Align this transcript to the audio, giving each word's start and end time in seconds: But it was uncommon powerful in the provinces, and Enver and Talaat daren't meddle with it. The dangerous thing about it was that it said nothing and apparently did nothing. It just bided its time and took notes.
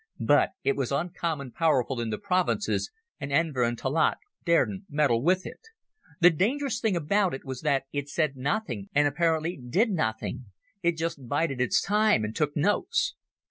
But 0.25 0.53
it 0.63 0.75
was 0.75 0.91
uncommon 0.91 1.51
powerful 1.51 2.01
in 2.01 2.09
the 2.09 2.17
provinces, 2.17 2.89
and 3.19 3.31
Enver 3.31 3.61
and 3.61 3.77
Talaat 3.77 4.17
daren't 4.45 4.85
meddle 4.89 5.21
with 5.21 5.45
it. 5.45 5.59
The 6.21 6.31
dangerous 6.31 6.79
thing 6.79 6.95
about 6.95 7.35
it 7.35 7.45
was 7.45 7.61
that 7.61 7.83
it 7.93 8.09
said 8.09 8.35
nothing 8.35 8.89
and 8.95 9.07
apparently 9.07 9.57
did 9.59 9.91
nothing. 9.91 10.45
It 10.81 10.97
just 10.97 11.27
bided 11.27 11.61
its 11.61 11.83
time 11.83 12.23
and 12.23 12.35
took 12.35 12.57
notes. 12.57 13.13